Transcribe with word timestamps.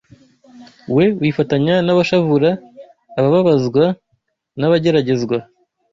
we 0.95 1.05
wifatanya 1.19 1.75
n’abashavura, 1.85 2.49
abababazwa 3.19 3.85
n’abageragezwa 4.59 5.37